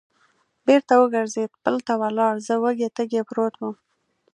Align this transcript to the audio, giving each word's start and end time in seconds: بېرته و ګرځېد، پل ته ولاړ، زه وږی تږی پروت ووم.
بېرته 0.65 0.93
و 0.97 1.03
ګرځېد، 1.15 1.51
پل 1.63 1.75
ته 1.85 1.93
ولاړ، 2.01 2.33
زه 2.47 2.53
وږی 2.63 2.89
تږی 2.97 3.21
پروت 3.29 3.55
ووم. 3.57 3.75